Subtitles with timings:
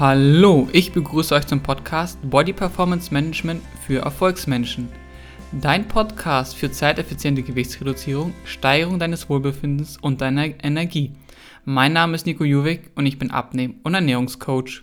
[0.00, 4.88] Hallo, ich begrüße euch zum Podcast Body Performance Management für Erfolgsmenschen.
[5.52, 11.12] Dein Podcast für zeiteffiziente Gewichtsreduzierung, Steigerung deines Wohlbefindens und deiner Energie.
[11.66, 14.80] Mein Name ist Nico Juwig und ich bin Abnehm- und Ernährungscoach.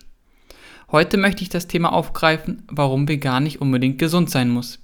[0.91, 4.77] Heute möchte ich das Thema aufgreifen, warum vegan nicht unbedingt gesund sein muss.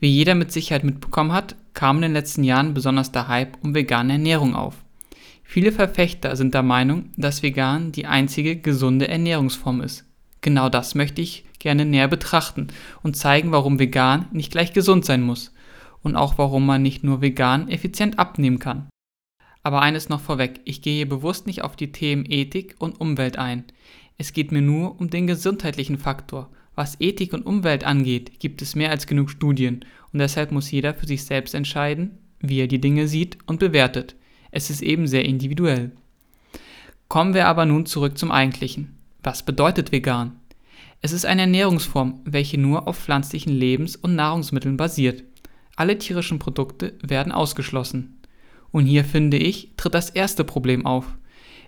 [0.00, 3.74] Wie jeder mit Sicherheit mitbekommen hat, kam in den letzten Jahren besonders der Hype um
[3.74, 4.85] vegane Ernährung auf.
[5.48, 10.04] Viele Verfechter sind der Meinung, dass vegan die einzige gesunde Ernährungsform ist.
[10.40, 12.68] Genau das möchte ich gerne näher betrachten
[13.02, 15.54] und zeigen, warum vegan nicht gleich gesund sein muss
[16.02, 18.88] und auch warum man nicht nur vegan effizient abnehmen kann.
[19.62, 23.38] Aber eines noch vorweg, ich gehe hier bewusst nicht auf die Themen Ethik und Umwelt
[23.38, 23.64] ein.
[24.18, 26.50] Es geht mir nur um den gesundheitlichen Faktor.
[26.74, 30.92] Was Ethik und Umwelt angeht, gibt es mehr als genug Studien und deshalb muss jeder
[30.92, 34.15] für sich selbst entscheiden, wie er die Dinge sieht und bewertet.
[34.56, 35.92] Es ist eben sehr individuell.
[37.08, 38.96] Kommen wir aber nun zurück zum Eigentlichen.
[39.22, 40.32] Was bedeutet vegan?
[41.02, 45.24] Es ist eine Ernährungsform, welche nur auf pflanzlichen Lebens- und Nahrungsmitteln basiert.
[45.76, 48.18] Alle tierischen Produkte werden ausgeschlossen.
[48.72, 51.04] Und hier finde ich, tritt das erste Problem auf.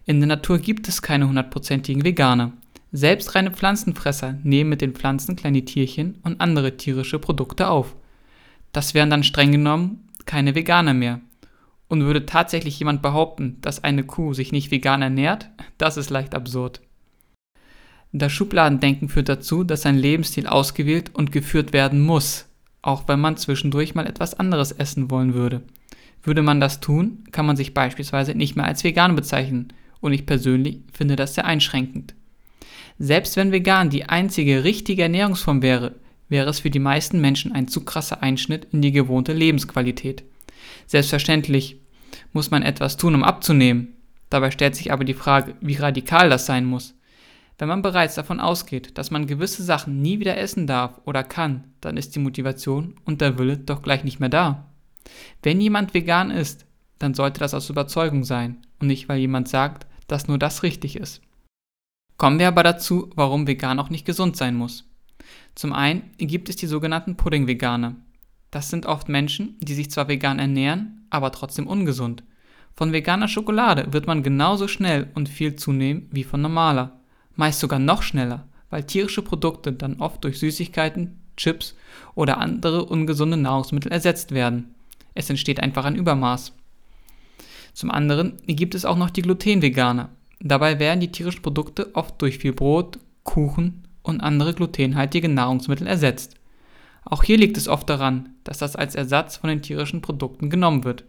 [0.07, 2.55] In der Natur gibt es keine hundertprozentigen Veganer.
[2.91, 7.95] Selbst reine Pflanzenfresser nehmen mit den Pflanzen kleine Tierchen und andere tierische Produkte auf.
[8.73, 11.21] Das wären dann streng genommen keine Veganer mehr.
[11.89, 16.35] Und würde tatsächlich jemand behaupten, dass eine Kuh sich nicht vegan ernährt, das ist leicht
[16.35, 16.83] absurd.
[18.13, 22.47] Das Schubladendenken führt dazu, dass ein Lebensstil ausgewählt und geführt werden muss,
[22.83, 25.63] auch wenn man zwischendurch mal etwas anderes essen wollen würde.
[26.23, 29.69] Würde man das tun, kann man sich beispielsweise nicht mehr als vegan bezeichnen
[30.01, 32.15] und ich persönlich finde das sehr einschränkend.
[32.99, 35.95] Selbst wenn vegan die einzige richtige Ernährungsform wäre,
[36.29, 40.25] wäre es für die meisten Menschen ein zu krasser Einschnitt in die gewohnte Lebensqualität.
[40.87, 41.81] Selbstverständlich
[42.33, 43.97] muss man etwas tun, um abzunehmen.
[44.31, 46.95] Dabei stellt sich aber die Frage, wie radikal das sein muss.
[47.59, 51.65] Wenn man bereits davon ausgeht, dass man gewisse Sachen nie wieder essen darf oder kann,
[51.81, 54.69] dann ist die Motivation und der Wille doch gleich nicht mehr da.
[55.43, 56.67] Wenn jemand vegan ist,
[56.99, 60.97] dann sollte das aus Überzeugung sein und nicht, weil jemand sagt, dass nur das richtig
[60.97, 61.21] ist.
[62.17, 64.85] Kommen wir aber dazu, warum vegan auch nicht gesund sein muss.
[65.55, 67.97] Zum einen gibt es die sogenannten Pudding-Veganer.
[68.51, 72.23] Das sind oft Menschen, die sich zwar vegan ernähren, aber trotzdem ungesund.
[72.75, 77.01] Von veganer Schokolade wird man genauso schnell und viel zunehmen wie von normaler.
[77.35, 81.75] Meist sogar noch schneller, weil tierische Produkte dann oft durch Süßigkeiten, Chips
[82.15, 84.75] oder andere ungesunde Nahrungsmittel ersetzt werden.
[85.15, 86.53] Es entsteht einfach ein Übermaß.
[87.75, 90.11] Zum anderen gibt es auch noch die Glutenveganer.
[90.41, 96.38] Dabei werden die tierischen Produkte oft durch viel Brot, Kuchen und andere glutenhaltige Nahrungsmittel ersetzt.
[97.11, 100.85] Auch hier liegt es oft daran, dass das als Ersatz von den tierischen Produkten genommen
[100.85, 101.05] wird.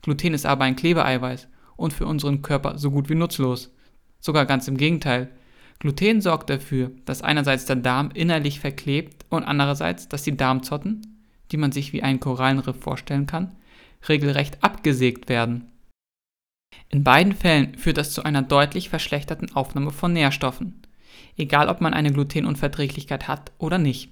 [0.00, 1.46] Gluten ist aber ein Klebeeiweiß
[1.76, 3.70] und für unseren Körper so gut wie nutzlos.
[4.18, 5.28] Sogar ganz im Gegenteil.
[5.78, 11.58] Gluten sorgt dafür, dass einerseits der Darm innerlich verklebt und andererseits, dass die Darmzotten, die
[11.58, 13.54] man sich wie einen Korallenriff vorstellen kann,
[14.08, 15.70] regelrecht abgesägt werden.
[16.88, 20.80] In beiden Fällen führt das zu einer deutlich verschlechterten Aufnahme von Nährstoffen,
[21.36, 24.10] egal ob man eine Glutenunverträglichkeit hat oder nicht.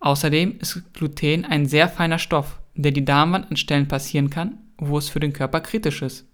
[0.00, 4.98] Außerdem ist Gluten ein sehr feiner Stoff, der die Darmwand an Stellen passieren kann, wo
[4.98, 6.26] es für den Körper kritisch ist.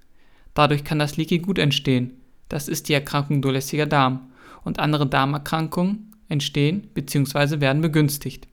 [0.52, 2.12] Dadurch kann das Leaky Gut entstehen.
[2.48, 4.30] Das ist die Erkrankung durchlässiger Darm.
[4.62, 7.60] Und andere Darmerkrankungen entstehen bzw.
[7.60, 8.48] werden begünstigt.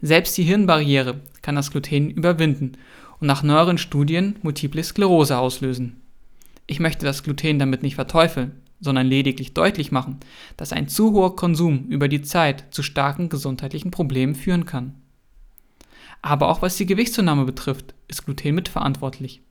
[0.00, 2.72] Selbst die Hirnbarriere kann das Gluten überwinden
[3.20, 6.00] und nach neueren Studien Multiple Sklerose auslösen.
[6.66, 10.18] Ich möchte das Gluten damit nicht verteufeln, sondern lediglich deutlich machen,
[10.56, 14.94] dass ein zu hoher Konsum über die Zeit zu starken gesundheitlichen Problemen führen kann.
[16.22, 19.42] Aber auch was die Gewichtszunahme betrifft, ist Gluten mitverantwortlich.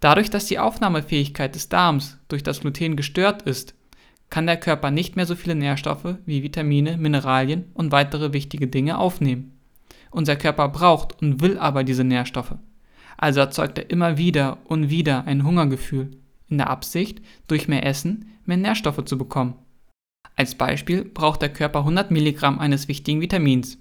[0.00, 3.74] Dadurch, dass die Aufnahmefähigkeit des Darms durch das Gluten gestört ist,
[4.30, 8.98] kann der Körper nicht mehr so viele Nährstoffe wie Vitamine, Mineralien und weitere wichtige Dinge
[8.98, 9.58] aufnehmen.
[10.10, 12.54] Unser Körper braucht und will aber diese Nährstoffe.
[13.16, 16.12] Also erzeugt er immer wieder und wieder ein Hungergefühl,
[16.50, 19.54] in der Absicht, durch mehr Essen mehr Nährstoffe zu bekommen.
[20.36, 23.78] Als Beispiel braucht der Körper 100 Milligramm eines wichtigen Vitamins.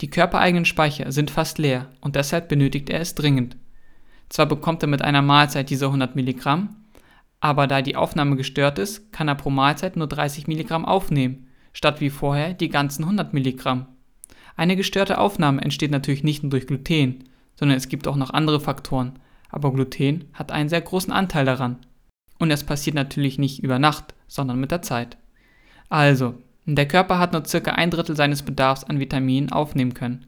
[0.00, 3.56] Die körpereigenen Speicher sind fast leer und deshalb benötigt er es dringend.
[4.28, 6.84] Zwar bekommt er mit einer Mahlzeit diese 100 Milligramm,
[7.40, 12.00] aber da die Aufnahme gestört ist, kann er pro Mahlzeit nur 30 Milligramm aufnehmen, statt
[12.00, 13.86] wie vorher die ganzen 100 Milligramm.
[14.56, 17.24] Eine gestörte Aufnahme entsteht natürlich nicht nur durch Gluten,
[17.54, 19.18] sondern es gibt auch noch andere Faktoren,
[19.50, 21.78] aber Gluten hat einen sehr großen Anteil daran.
[22.38, 25.16] Und es passiert natürlich nicht über Nacht, sondern mit der Zeit.
[25.88, 26.34] Also,
[26.66, 30.26] der Körper hat nur circa ein Drittel seines Bedarfs an Vitaminen aufnehmen können.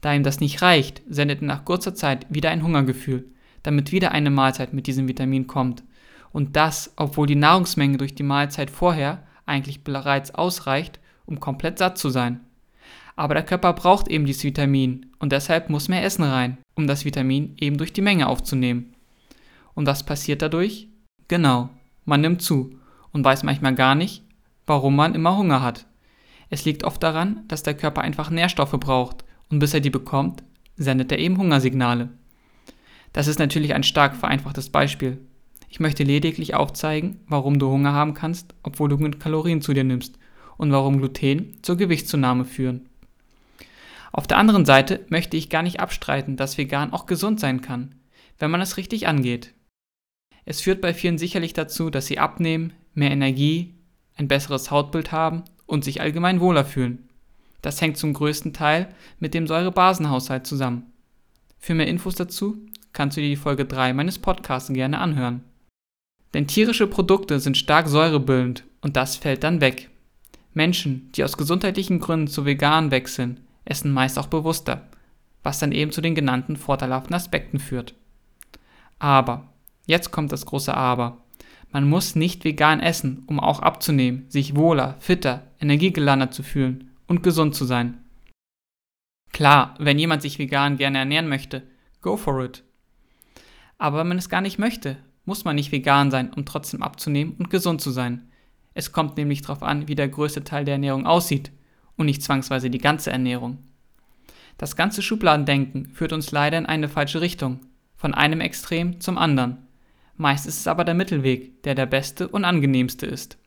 [0.00, 3.26] Da ihm das nicht reicht, sendet er nach kurzer Zeit wieder ein Hungergefühl,
[3.62, 5.82] damit wieder eine Mahlzeit mit diesem Vitamin kommt.
[6.32, 11.98] Und das, obwohl die Nahrungsmenge durch die Mahlzeit vorher eigentlich bereits ausreicht, um komplett satt
[11.98, 12.40] zu sein.
[13.16, 17.04] Aber der Körper braucht eben dieses Vitamin und deshalb muss mehr Essen rein, um das
[17.04, 18.94] Vitamin eben durch die Menge aufzunehmen.
[19.74, 20.88] Und was passiert dadurch?
[21.30, 21.70] Genau,
[22.06, 22.74] man nimmt zu
[23.12, 24.24] und weiß manchmal gar nicht,
[24.66, 25.86] warum man immer Hunger hat.
[26.48, 30.42] Es liegt oft daran, dass der Körper einfach Nährstoffe braucht und bis er die bekommt,
[30.76, 32.08] sendet er eben Hungersignale.
[33.12, 35.18] Das ist natürlich ein stark vereinfachtes Beispiel.
[35.68, 39.84] Ich möchte lediglich aufzeigen, warum du Hunger haben kannst, obwohl du genug Kalorien zu dir
[39.84, 40.18] nimmst
[40.56, 42.88] und warum Gluten zur Gewichtszunahme führen.
[44.10, 47.94] Auf der anderen Seite möchte ich gar nicht abstreiten, dass vegan auch gesund sein kann,
[48.40, 49.54] wenn man es richtig angeht.
[50.44, 53.74] Es führt bei vielen sicherlich dazu, dass sie abnehmen, mehr Energie,
[54.16, 57.08] ein besseres Hautbild haben und sich allgemein wohler fühlen.
[57.62, 58.88] Das hängt zum größten Teil
[59.18, 60.92] mit dem Säurebasenhaushalt zusammen.
[61.58, 62.58] Für mehr Infos dazu
[62.92, 65.44] kannst du dir die Folge 3 meines Podcasts gerne anhören.
[66.34, 69.90] Denn tierische Produkte sind stark säurebildend und das fällt dann weg.
[70.54, 74.88] Menschen, die aus gesundheitlichen Gründen zu vegan wechseln, essen meist auch bewusster,
[75.42, 77.94] was dann eben zu den genannten vorteilhaften Aspekten führt.
[78.98, 79.49] Aber,
[79.90, 81.18] jetzt kommt das große Aber.
[81.70, 87.22] Man muss nicht vegan essen, um auch abzunehmen, sich wohler, fitter, energiegeladener zu fühlen und
[87.22, 87.98] gesund zu sein.
[89.32, 91.62] Klar, wenn jemand sich vegan gerne ernähren möchte,
[92.00, 92.64] go for it.
[93.78, 97.34] Aber wenn man es gar nicht möchte, muss man nicht vegan sein, um trotzdem abzunehmen
[97.38, 98.28] und gesund zu sein.
[98.74, 101.52] Es kommt nämlich darauf an, wie der größte Teil der Ernährung aussieht
[101.96, 103.58] und nicht zwangsweise die ganze Ernährung.
[104.58, 107.60] Das ganze Schubladendenken führt uns leider in eine falsche Richtung,
[107.96, 109.58] von einem Extrem zum anderen.
[110.20, 113.38] Meist ist es aber der Mittelweg, der der beste und angenehmste ist.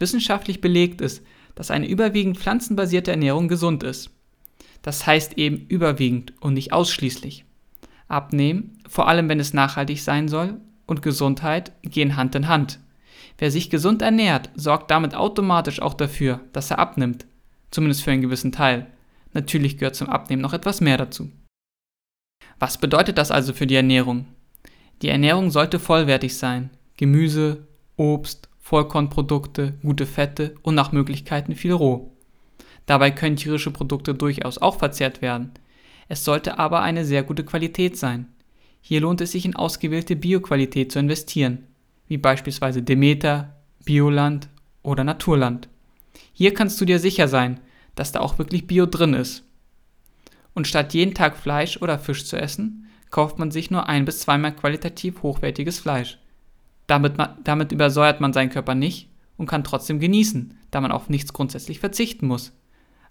[0.00, 1.24] Wissenschaftlich belegt ist,
[1.54, 4.10] dass eine überwiegend pflanzenbasierte Ernährung gesund ist.
[4.82, 7.44] Das heißt eben überwiegend und nicht ausschließlich.
[8.08, 12.80] Abnehmen, vor allem wenn es nachhaltig sein soll, und Gesundheit gehen Hand in Hand.
[13.38, 17.26] Wer sich gesund ernährt, sorgt damit automatisch auch dafür, dass er abnimmt
[17.70, 18.86] zumindest für einen gewissen Teil.
[19.34, 21.30] Natürlich gehört zum Abnehmen noch etwas mehr dazu.
[22.58, 24.26] Was bedeutet das also für die Ernährung?
[25.02, 26.70] Die Ernährung sollte vollwertig sein.
[26.96, 27.66] Gemüse,
[27.96, 32.12] Obst, Vollkornprodukte, gute Fette und nach Möglichkeiten viel roh.
[32.86, 35.52] Dabei können tierische Produkte durchaus auch verzehrt werden.
[36.08, 38.26] Es sollte aber eine sehr gute Qualität sein.
[38.80, 41.66] Hier lohnt es sich in ausgewählte Bioqualität zu investieren,
[42.06, 44.48] wie beispielsweise Demeter, Bioland
[44.82, 45.68] oder Naturland.
[46.32, 47.60] Hier kannst du dir sicher sein,
[47.96, 49.42] dass da auch wirklich Bio drin ist.
[50.54, 54.20] Und statt jeden Tag Fleisch oder Fisch zu essen, kauft man sich nur ein bis
[54.20, 56.18] zweimal qualitativ hochwertiges Fleisch.
[56.86, 61.32] Damit, damit übersäuert man seinen Körper nicht und kann trotzdem genießen, da man auf nichts
[61.32, 62.52] grundsätzlich verzichten muss.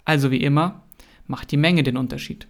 [0.06, 0.83] Also wie immer,
[1.27, 2.47] macht die Menge den Unterschied.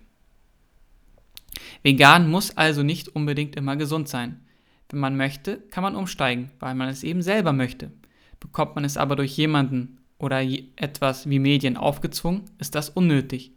[1.83, 4.41] Vegan muss also nicht unbedingt immer gesund sein.
[4.89, 7.91] Wenn man möchte, kann man umsteigen, weil man es eben selber möchte.
[8.39, 10.41] Bekommt man es aber durch jemanden oder
[10.75, 13.53] etwas wie Medien aufgezwungen, ist das unnötig.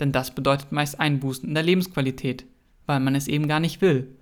[0.00, 2.46] Denn das bedeutet meist Einbußen in der Lebensqualität,
[2.86, 4.16] weil man es eben gar nicht will.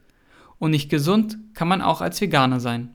[0.59, 2.95] Und nicht gesund kann man auch als Veganer sein.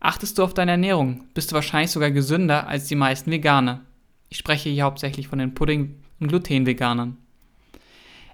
[0.00, 3.82] Achtest du auf deine Ernährung, bist du wahrscheinlich sogar gesünder als die meisten Veganer.
[4.28, 7.16] Ich spreche hier hauptsächlich von den Pudding- und Glutenveganern.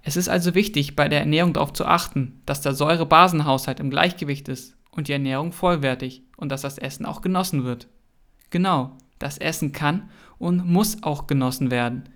[0.02, 4.48] Es ist also wichtig, bei der Ernährung darauf zu achten, dass der Säurebasenhaushalt im Gleichgewicht
[4.48, 7.88] ist und die Ernährung vollwertig und dass das Essen auch genossen wird.
[8.50, 12.10] Genau, das Essen kann und muss auch genossen werden.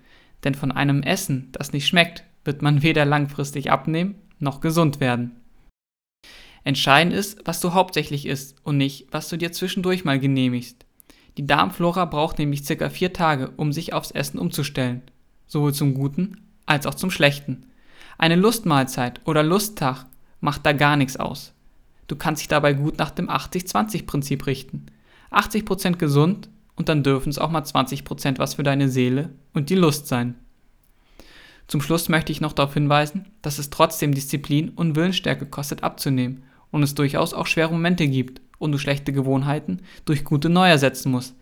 [0.45, 5.37] Denn von einem Essen, das nicht schmeckt, wird man weder langfristig abnehmen noch gesund werden.
[6.65, 10.87] Entscheidend ist, was du hauptsächlich isst und nicht, was du dir zwischendurch mal genehmigst.
[11.37, 15.03] Die Darmflora braucht nämlich circa vier Tage, um sich aufs Essen umzustellen.
[15.47, 17.67] Sowohl zum Guten als auch zum Schlechten.
[18.17, 20.07] Eine Lustmahlzeit oder Lusttag
[20.41, 21.53] macht da gar nichts aus.
[22.07, 24.87] Du kannst dich dabei gut nach dem 80-20-Prinzip richten.
[25.31, 29.75] 80% gesund und dann dürfen es auch mal 20% was für deine Seele und die
[29.75, 30.35] Lust sein.
[31.69, 36.43] Zum Schluss möchte ich noch darauf hinweisen, dass es trotzdem Disziplin und Willensstärke kostet abzunehmen
[36.71, 41.13] und es durchaus auch schwere Momente gibt und du schlechte Gewohnheiten durch gute neu ersetzen
[41.13, 41.37] musst.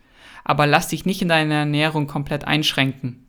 [0.45, 3.27] Aber lass dich nicht in deiner Ernährung komplett einschränken.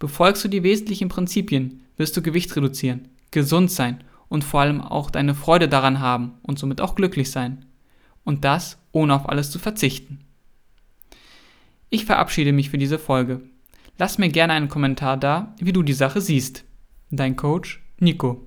[0.00, 5.10] Befolgst du die wesentlichen Prinzipien, wirst du Gewicht reduzieren, gesund sein und vor allem auch
[5.10, 7.64] deine Freude daran haben und somit auch glücklich sein.
[8.24, 10.20] Und das ohne auf alles zu verzichten.
[11.90, 13.40] Ich verabschiede mich für diese Folge.
[14.00, 16.64] Lass mir gerne einen Kommentar da, wie du die Sache siehst.
[17.10, 18.46] Dein Coach Nico.